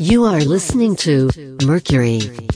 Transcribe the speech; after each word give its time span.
You 0.00 0.24
are 0.24 0.40
listening 0.40 0.96
to 0.96 1.28
Mercury. 1.62 2.49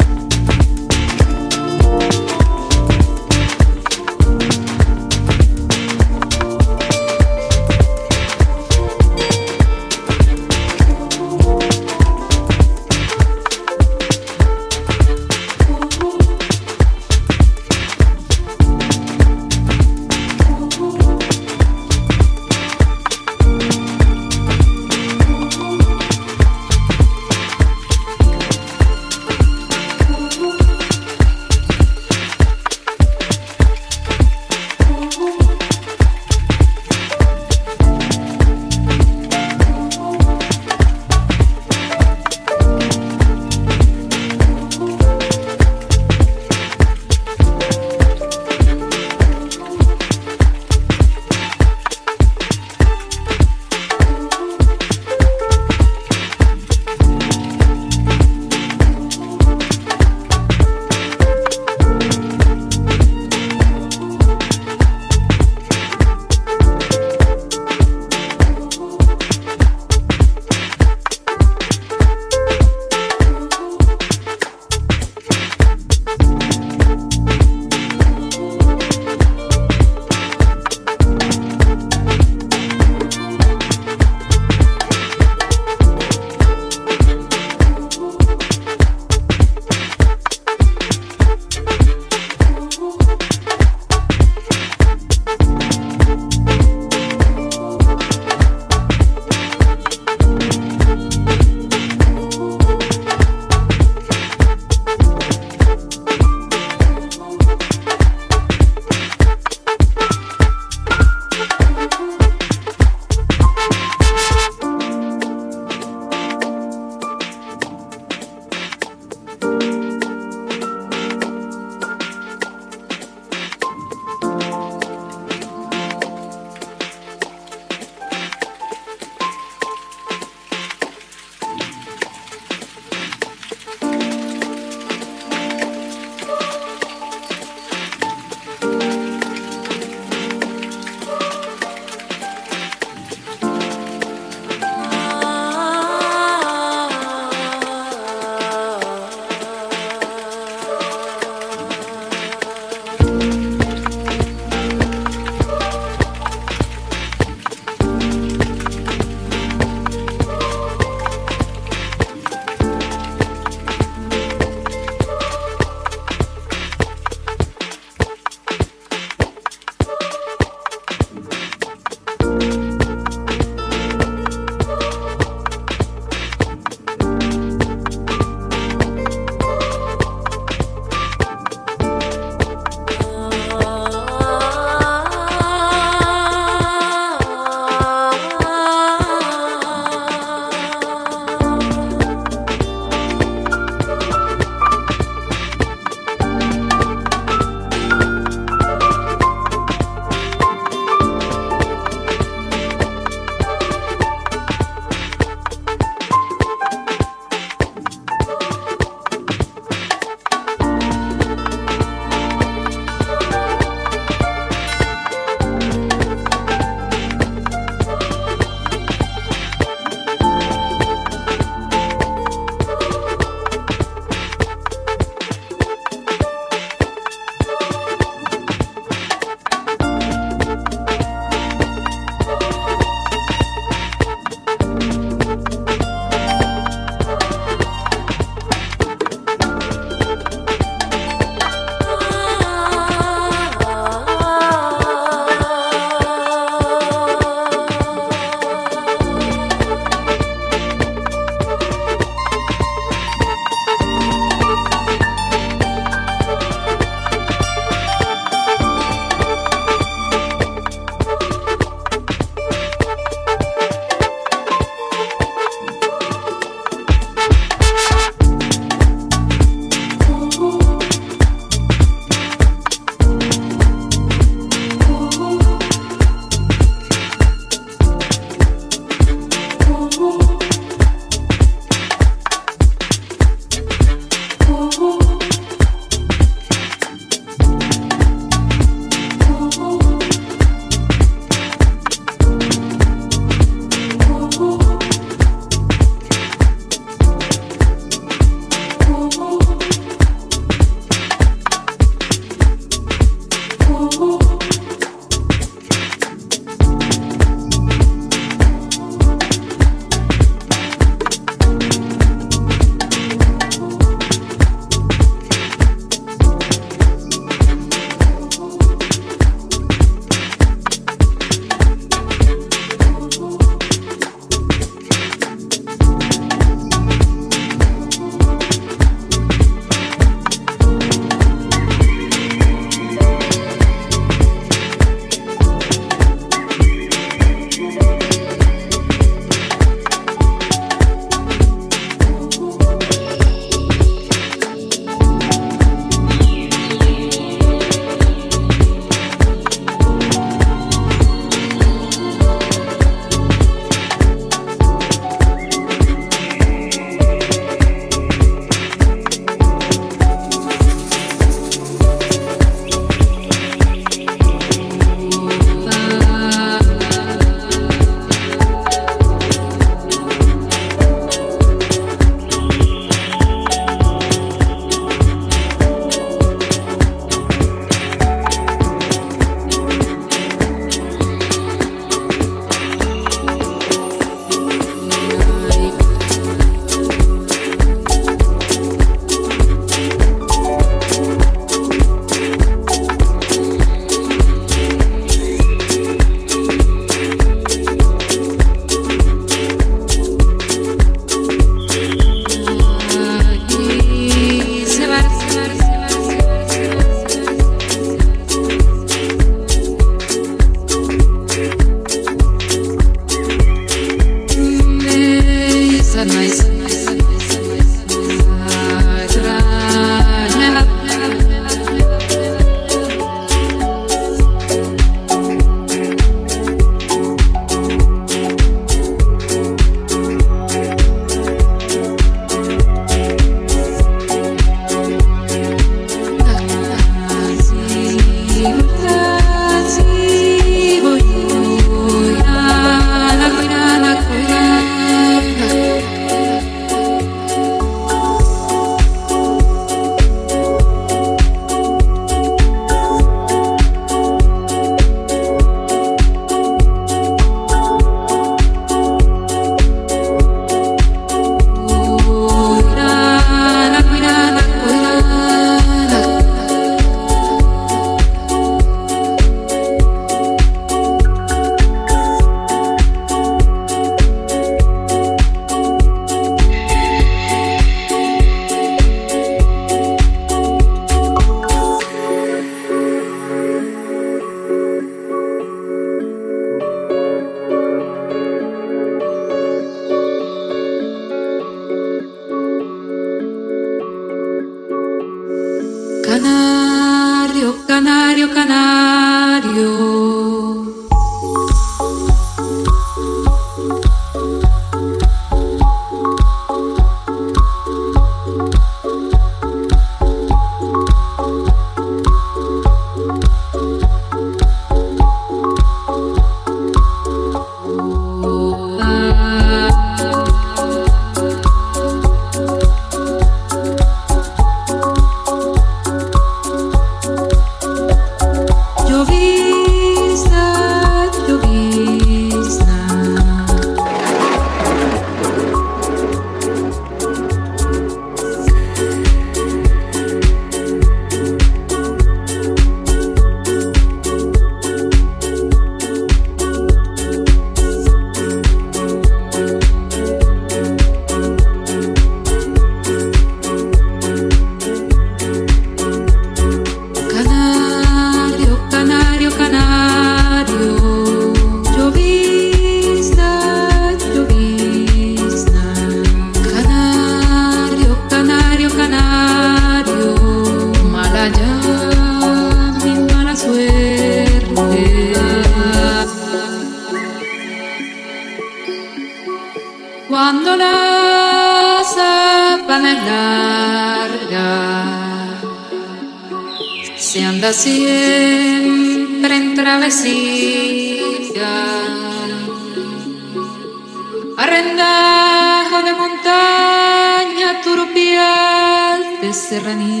Serranía 599.51 600.00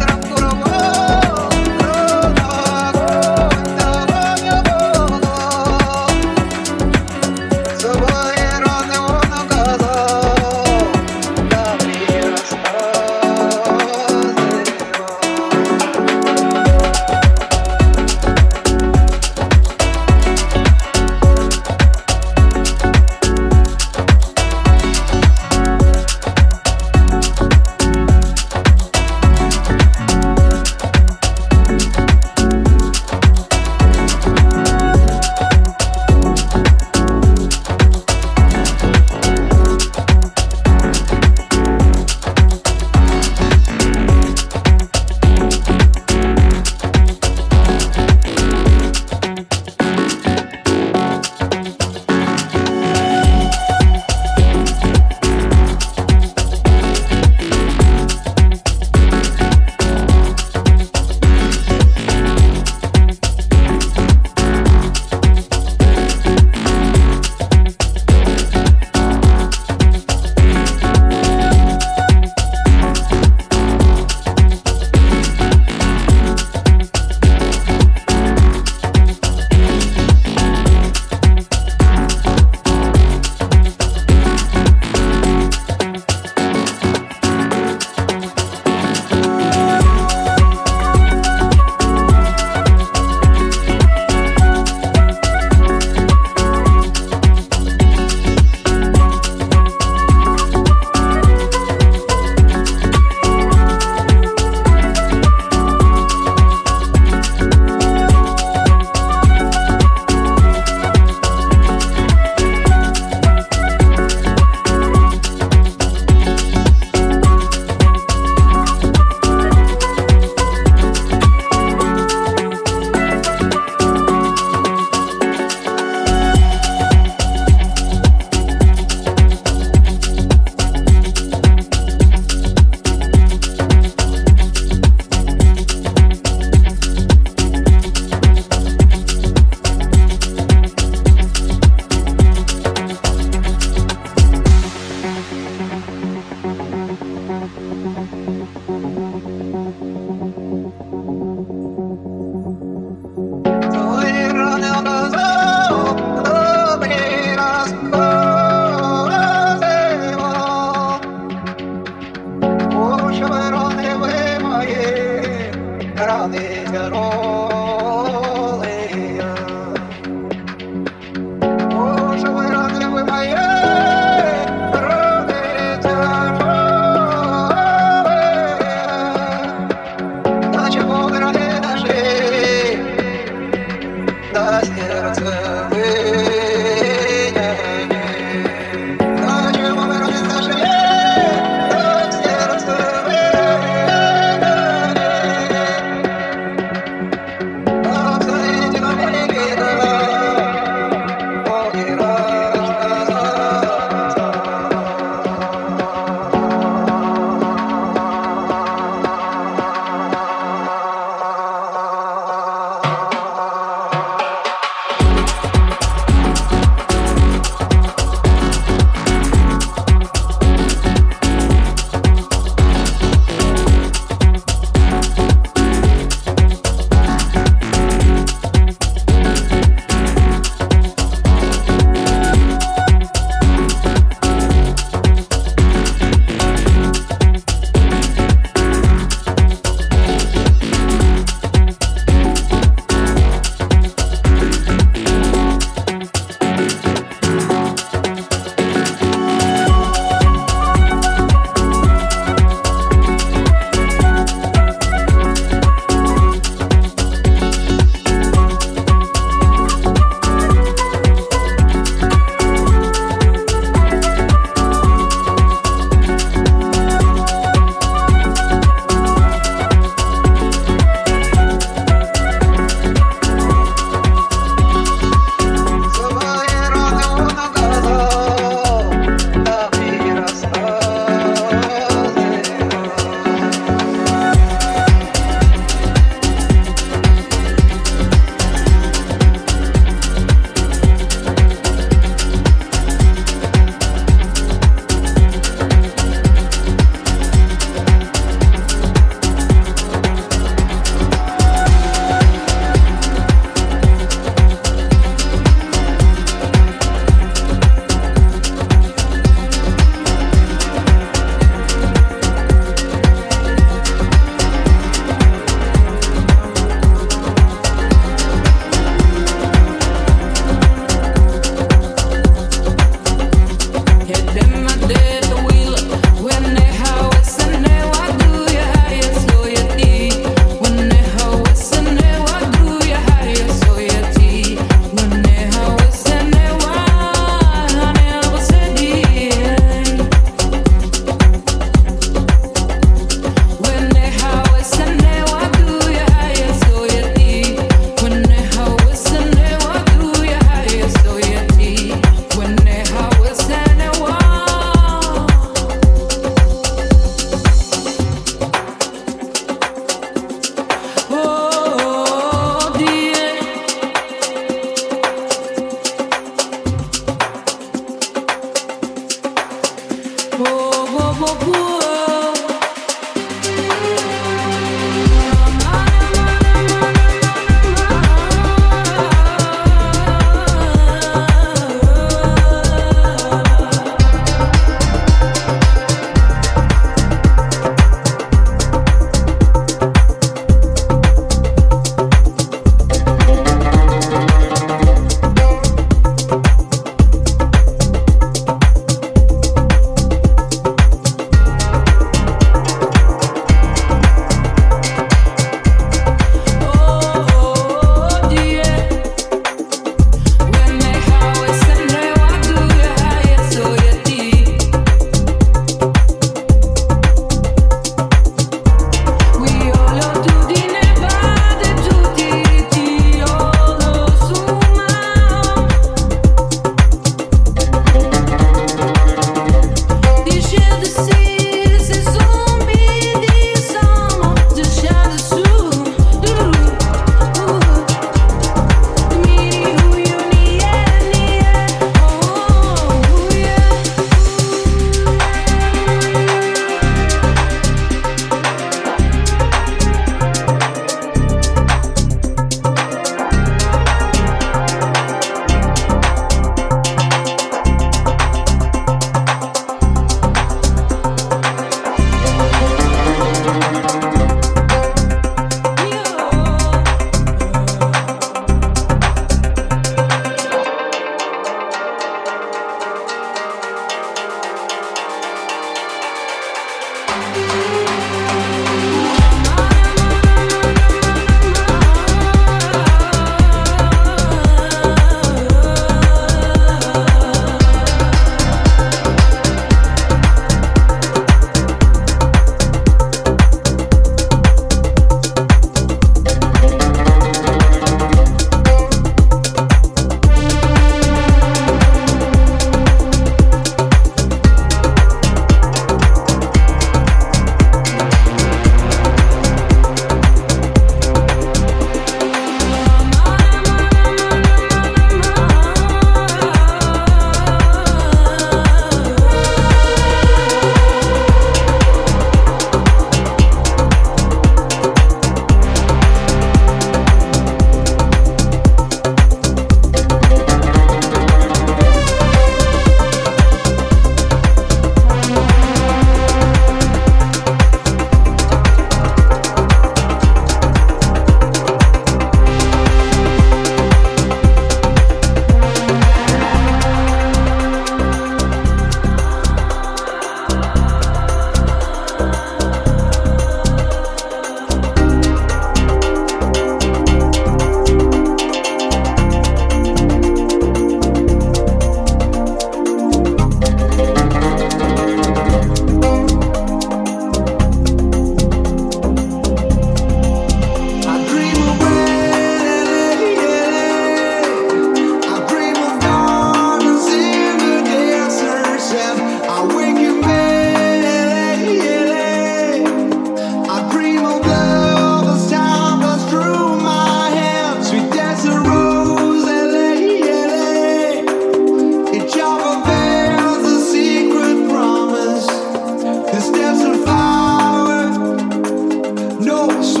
lost. 599.67 600.00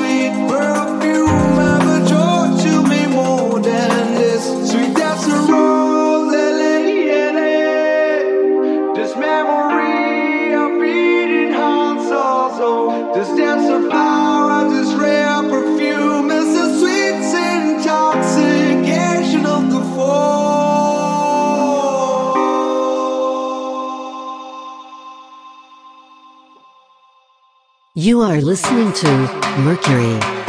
You 28.11 28.19
are 28.23 28.41
listening 28.41 28.91
to 28.91 29.07
Mercury. 29.59 30.40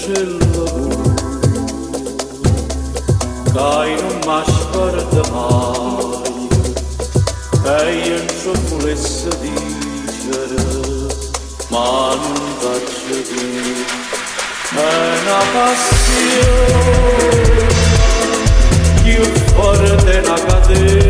cello 0.00 0.64
Cai 3.52 3.90
in 3.92 4.04
un 4.10 4.18
mascaro 4.26 5.02
de 5.12 5.22
mai 5.32 6.48
Ei 7.78 8.12
în 8.16 8.26
șocule 8.42 8.94
să 8.94 9.28
digeră 9.40 10.62
Ma 11.70 12.16
passione 15.52 16.20
Più 19.02 19.22
forte 19.54 20.22
una 20.24 20.38
catena 20.46 21.09